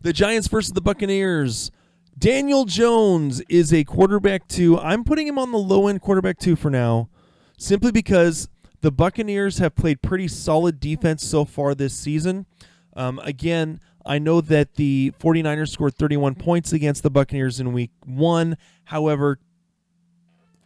[0.00, 1.70] The Giants versus the Buccaneers.
[2.18, 4.78] Daniel Jones is a quarterback two.
[4.78, 7.08] I'm putting him on the low end quarterback two for now,
[7.56, 8.48] simply because
[8.80, 12.46] the Buccaneers have played pretty solid defense so far this season.
[12.94, 17.92] Um, again, I know that the 49ers scored 31 points against the Buccaneers in week
[18.04, 18.56] one.
[18.84, 19.38] However,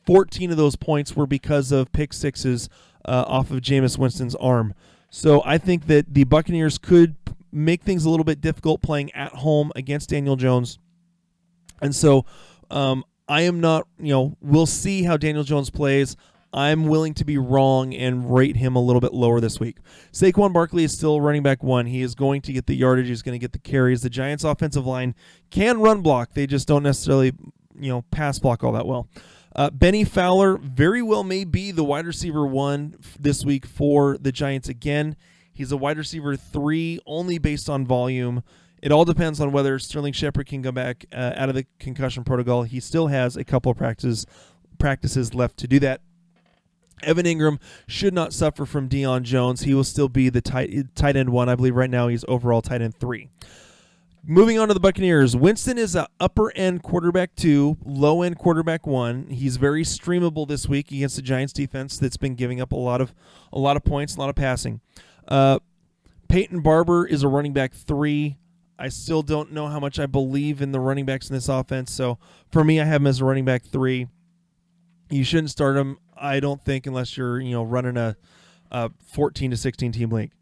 [0.06, 2.68] 14 of those points were because of pick sixes
[3.04, 4.74] uh, off of Jameis Winston's arm.
[5.10, 7.16] So I think that the Buccaneers could
[7.52, 10.78] make things a little bit difficult playing at home against Daniel Jones.
[11.80, 12.24] And so
[12.70, 16.16] um, I am not, you know, we'll see how Daniel Jones plays.
[16.52, 19.76] I'm willing to be wrong and rate him a little bit lower this week.
[20.12, 21.86] Saquon Barkley is still running back one.
[21.86, 23.08] He is going to get the yardage.
[23.08, 24.02] He's going to get the carries.
[24.02, 25.14] The Giants' offensive line
[25.50, 26.32] can run block.
[26.32, 27.32] They just don't necessarily,
[27.78, 29.08] you know, pass block all that well.
[29.56, 34.30] Uh, Bennie Fowler very well may be the wide receiver one this week for the
[34.30, 35.16] Giants again.
[35.50, 38.42] He's a wide receiver three, only based on volume.
[38.82, 42.22] It all depends on whether Sterling Shepard can come back uh, out of the concussion
[42.22, 42.64] protocol.
[42.64, 44.26] He still has a couple of practices
[44.78, 46.02] practices left to do that.
[47.02, 49.62] Evan Engram should not suffer from Deion Jones.
[49.62, 51.48] He will still be the tight tight end one.
[51.48, 53.30] I believe right now he's overall tight end three.
[54.28, 58.84] Moving on to the Buccaneers, Winston is a upper end quarterback two, low end quarterback
[58.84, 59.28] one.
[59.28, 63.00] He's very streamable this week against the Giants defense that's been giving up a lot
[63.00, 63.14] of
[63.52, 64.80] a lot of points, a lot of passing.
[65.28, 65.60] Uh,
[66.28, 68.36] Peyton Barber is a running back three.
[68.76, 71.92] I still don't know how much I believe in the running backs in this offense.
[71.92, 72.18] So
[72.50, 74.08] for me, I have him as a running back three.
[75.08, 78.16] You shouldn't start him, I don't think, unless you're you know running a,
[78.72, 80.32] a 14 to 16 team league.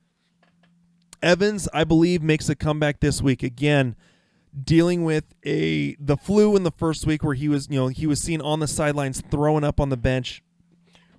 [1.24, 3.96] Evans, I believe, makes a comeback this week again,
[4.62, 8.06] dealing with a the flu in the first week where he was you know he
[8.06, 10.42] was seen on the sidelines throwing up on the bench.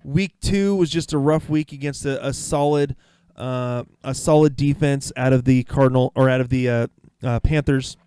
[0.03, 2.95] Week two was just a rough week against a, a solid
[3.36, 6.88] uh, a solid defense out of the Cardinal or out of the uh,
[7.24, 7.97] uh, Panthers.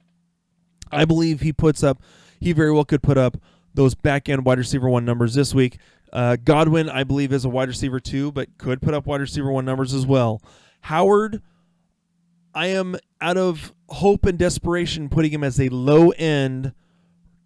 [0.90, 2.00] I believe he puts up
[2.40, 3.36] he very well could put up
[3.74, 5.78] those back end wide receiver one numbers this week.
[6.12, 9.50] Uh, Godwin, I believe, is a wide receiver two, but could put up wide receiver
[9.50, 10.40] one numbers as well.
[10.82, 11.42] Howard,
[12.54, 16.72] I am out of hope and desperation putting him as a low end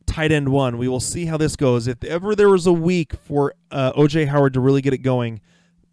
[0.06, 0.78] tight end one.
[0.78, 1.86] We will see how this goes.
[1.86, 5.40] If ever there was a week for uh, OJ Howard to really get it going,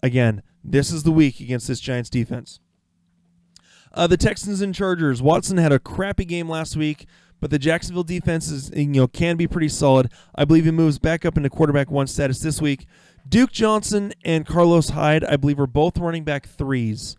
[0.03, 2.59] again, this is the week against this Giants defense.
[3.93, 5.21] Uh, the Texans and Chargers.
[5.21, 7.07] Watson had a crappy game last week,
[7.39, 10.11] but the Jacksonville defense is you know can be pretty solid.
[10.35, 12.85] I believe he moves back up into quarterback one status this week.
[13.27, 17.15] Duke Johnson and Carlos Hyde, I believe, are both running back threes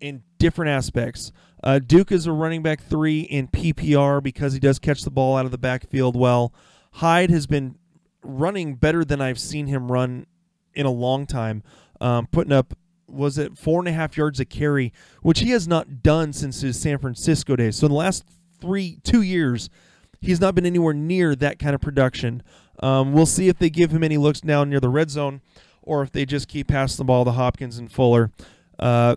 [0.00, 1.32] in different aspects.
[1.62, 5.36] Uh, Duke is a running back three in PPR because he does catch the ball
[5.36, 6.52] out of the backfield well.
[6.94, 7.76] Hyde has been
[8.22, 10.26] running better than I've seen him run
[10.74, 11.62] in a long time,
[12.00, 12.74] um, putting up
[13.08, 16.60] was it four and a half yards a carry, which he has not done since
[16.60, 17.76] his San Francisco days.
[17.76, 18.24] So in the last
[18.60, 19.70] three two years,
[20.20, 22.42] he's not been anywhere near that kind of production.
[22.80, 25.40] Um, we'll see if they give him any looks now near the red zone,
[25.82, 28.30] or if they just keep passing the ball to Hopkins and Fuller.
[28.78, 29.16] Uh,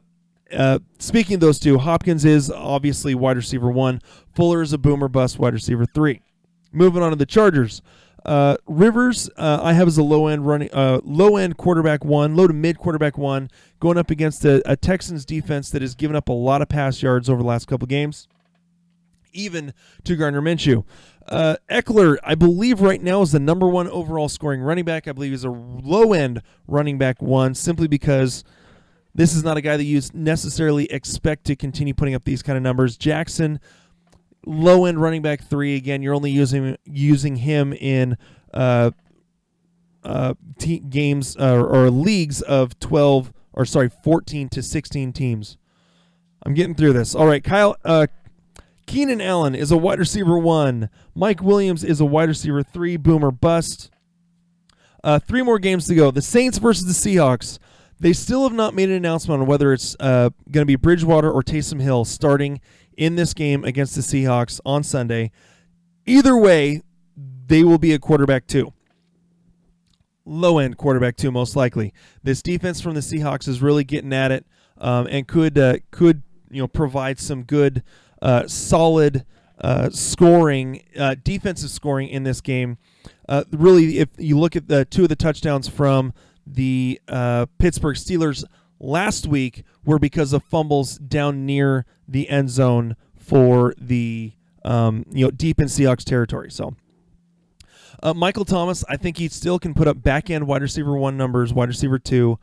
[0.53, 4.01] uh, speaking of those two, Hopkins is obviously wide receiver one.
[4.35, 6.21] Fuller is a boomer bust wide receiver three.
[6.71, 7.81] Moving on to the Chargers.
[8.25, 12.35] Uh, Rivers, uh, I have as a low end running, uh, low end quarterback one,
[12.35, 13.49] low to mid quarterback one,
[13.79, 17.01] going up against a, a, Texans defense that has given up a lot of pass
[17.01, 18.27] yards over the last couple games,
[19.33, 19.73] even
[20.03, 20.85] to Gardner Minshew.
[21.27, 25.07] Uh, Ekeler, I believe right now is the number one overall scoring running back.
[25.07, 28.43] I believe he's a low end running back one, simply because
[29.13, 32.57] this is not a guy that you necessarily expect to continue putting up these kind
[32.57, 32.97] of numbers.
[32.97, 33.59] Jackson,
[34.45, 35.75] low end running back three.
[35.75, 38.17] Again, you're only using using him in
[38.53, 38.91] uh,
[40.03, 45.57] uh, te- games uh, or leagues of 12 or sorry 14 to 16 teams.
[46.43, 47.13] I'm getting through this.
[47.13, 47.75] All right, Kyle.
[47.83, 48.07] Uh,
[48.87, 50.89] Keenan Allen is a wide receiver one.
[51.13, 52.97] Mike Williams is a wide receiver three.
[52.97, 53.91] Boomer bust.
[55.03, 56.11] Uh, three more games to go.
[56.11, 57.57] The Saints versus the Seahawks.
[58.01, 61.31] They still have not made an announcement on whether it's uh, going to be Bridgewater
[61.31, 62.59] or Taysom Hill starting
[62.97, 65.29] in this game against the Seahawks on Sunday.
[66.07, 66.81] Either way,
[67.45, 68.73] they will be a quarterback two.
[70.25, 71.93] Low end quarterback two, most likely.
[72.23, 74.47] This defense from the Seahawks is really getting at it
[74.79, 77.83] um, and could uh, could you know provide some good,
[78.19, 79.25] uh, solid
[79.61, 82.79] uh, scoring, uh, defensive scoring in this game.
[83.29, 86.13] Uh, really, if you look at the two of the touchdowns from
[86.45, 88.43] the uh, Pittsburgh Steelers
[88.79, 94.33] last week were because of fumbles down near the end zone for the
[94.63, 96.51] um, you know deep in Seahawks territory.
[96.51, 96.75] So.
[98.03, 101.17] Uh, Michael Thomas, I think he still can put up back end wide receiver one
[101.17, 102.39] numbers, wide receiver two.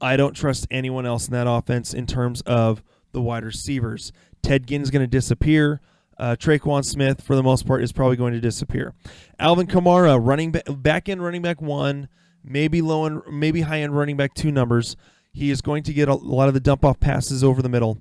[0.00, 2.82] I don't trust anyone else in that offense in terms of
[3.12, 4.12] the wide receivers.
[4.42, 5.80] Ted Ginn's going to disappear.
[6.18, 8.92] Uh, Tre'Quan Smith, for the most part, is probably going to disappear.
[9.38, 12.08] Alvin Kamara, running ba- back end running back one
[12.48, 14.96] maybe low and maybe high end running back two numbers.
[15.32, 17.98] He is going to get a lot of the dump off passes over the middle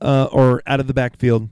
[0.00, 1.48] uh, or out of the backfield.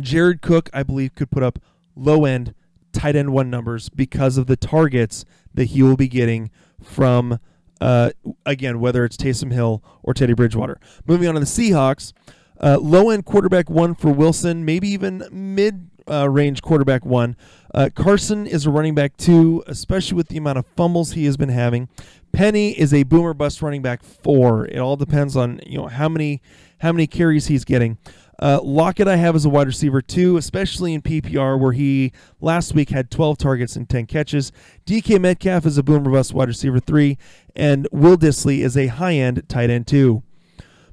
[0.00, 1.58] Jared Cook, I believe, could put up
[1.96, 2.54] low end
[2.92, 6.50] tight end one numbers because of the targets that he will be getting
[6.82, 7.38] from,
[7.80, 8.10] uh,
[8.46, 10.80] again, whether it's Taysom Hill or Teddy Bridgewater.
[11.06, 12.12] Moving on to the Seahawks,
[12.60, 17.36] uh, low end quarterback one for Wilson, maybe even mid uh, range quarterback one.
[17.74, 21.36] Uh, Carson is a running back two, especially with the amount of fumbles he has
[21.36, 21.88] been having.
[22.32, 24.66] Penny is a boomer bust running back four.
[24.66, 26.40] It all depends on you know how many
[26.80, 27.98] how many carries he's getting.
[28.40, 32.72] Uh, Lockett I have as a wide receiver two, especially in PPR where he last
[32.72, 34.52] week had 12 targets and 10 catches.
[34.86, 37.18] DK Metcalf is a boomer bust wide receiver three,
[37.56, 40.22] and Will Dissly is a high end tight end two.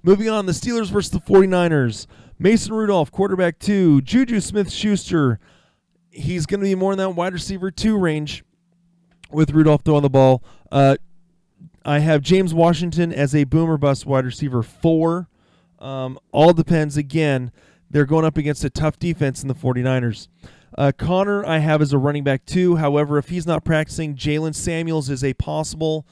[0.01, 2.07] Moving on, the Steelers versus the 49ers.
[2.37, 4.01] Mason Rudolph, quarterback two.
[4.01, 5.39] Juju Smith Schuster,
[6.11, 8.43] he's going to be more in that wide receiver two range
[9.31, 10.43] with Rudolph throwing the ball.
[10.71, 10.97] Uh,
[11.85, 15.29] I have James Washington as a boomer bust wide receiver four.
[15.79, 16.97] Um, all depends.
[16.97, 17.51] Again,
[17.89, 20.27] they're going up against a tough defense in the 49ers.
[20.77, 22.75] Uh, Conner, I have as a running back two.
[22.77, 26.05] However, if he's not practicing, Jaylen Samuels is a possible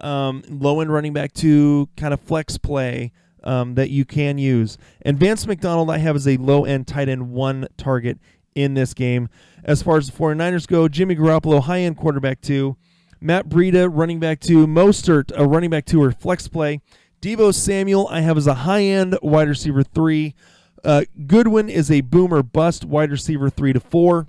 [0.00, 3.12] um, low end running back two kind of flex play
[3.44, 4.78] um, that you can use.
[5.02, 8.18] And Vance McDonald, I have as a low end tight end one target
[8.54, 9.28] in this game.
[9.64, 12.76] As far as the 49ers go, Jimmy Garoppolo, high end quarterback two.
[13.20, 14.66] Matt Breida, running back two.
[14.66, 16.80] Mostert, a running back two or flex play.
[17.20, 20.34] Deebo Samuel, I have as a high end wide receiver three.
[20.82, 24.26] Uh, Goodwin is a boomer bust wide receiver three to four.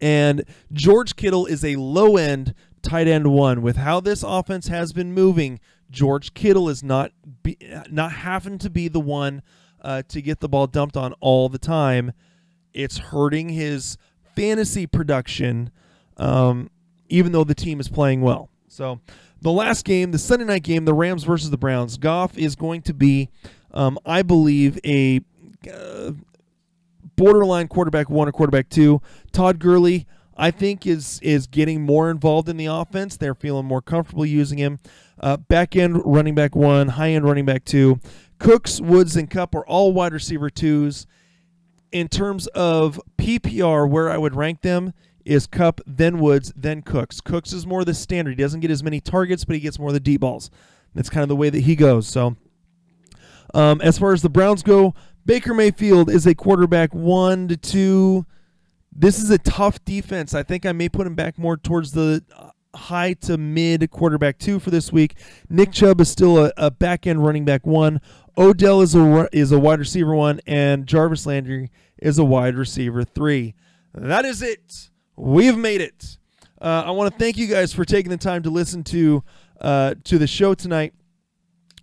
[0.00, 3.60] And George Kittle is a low end tight end one.
[3.60, 5.60] With how this offense has been moving,
[5.90, 7.12] George Kittle is not
[7.42, 7.56] be,
[7.90, 9.42] not having to be the one
[9.80, 12.12] uh, to get the ball dumped on all the time.
[12.74, 13.96] It's hurting his
[14.36, 15.70] fantasy production,
[16.16, 16.70] um,
[17.08, 18.50] even though the team is playing well.
[18.68, 19.00] So
[19.40, 21.96] the last game, the Sunday night game, the Rams versus the Browns.
[21.96, 23.30] Goff is going to be,
[23.72, 25.20] um, I believe, a
[25.72, 26.12] uh,
[27.16, 29.00] borderline quarterback one or quarterback two.
[29.32, 33.16] Todd Gurley, I think, is is getting more involved in the offense.
[33.16, 34.78] They're feeling more comfortable using him.
[35.20, 38.00] Uh, back end running back one, high end running back two.
[38.38, 41.06] Cooks, Woods, and Kupp are all wide receiver twos.
[41.90, 44.92] In terms of PPR, where I would rank them
[45.24, 47.20] is Kupp, then Woods, then Cooks.
[47.20, 48.38] Cooks is more the standard.
[48.38, 50.50] He doesn't get as many targets, but he gets more of the deep balls.
[50.94, 52.06] That's kind of the way that he goes.
[52.06, 52.36] So,
[53.54, 54.94] um, as far as the Browns go,
[55.24, 58.26] Baker Mayfield is a quarterback one to two.
[58.92, 60.34] This is a tough defense.
[60.34, 62.22] I think I may put him back more towards the
[62.74, 65.16] high to mid quarterback two for this week.
[65.48, 68.00] Nick Chubb is still a, a back end running back one.
[68.36, 73.04] Odell is a is a wide receiver one, and Jarvis Landry is a wide receiver
[73.04, 73.54] three.
[73.94, 74.90] That is it.
[75.16, 76.18] We've made it.
[76.60, 79.24] Uh, I want to thank you guys for taking the time to listen to
[79.60, 80.94] uh, to the show tonight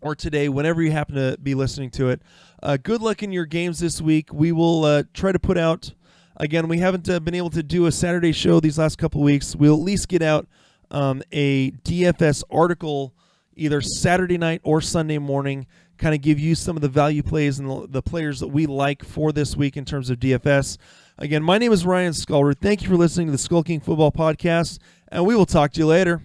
[0.02, 2.22] or today, whenever you happen to be listening to it.
[2.62, 4.32] Uh, good luck in your games this week.
[4.32, 5.94] We will uh, try to put out.
[6.38, 9.56] Again, we haven't uh, been able to do a Saturday show these last couple weeks.
[9.56, 10.48] We'll at least get out
[10.92, 13.14] um, a DFS article
[13.56, 15.68] either Saturday night or Sunday morning.
[15.98, 19.04] Kind of give you some of the value plays and the, players that we like
[19.04, 20.78] for this week in terms of DFS.
[21.18, 22.60] Again, my name is Ryan Skulrud.
[22.60, 25.88] Thank you for listening to the Skulking Football Podcast, and we will talk to you
[25.88, 26.22] later.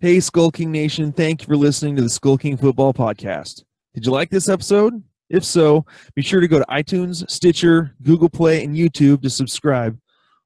[0.00, 1.12] Hey, Skulking Nation.
[1.12, 3.62] Thank you for listening to the Skulking Football Podcast.
[3.94, 5.00] Did you like this episode?
[5.30, 9.98] If so, be sure to go to iTunes, Stitcher, Google Play, and YouTube to subscribe.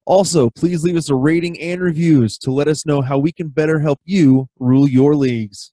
[0.07, 3.49] Also, please leave us a rating and reviews to let us know how we can
[3.49, 5.73] better help you rule your leagues.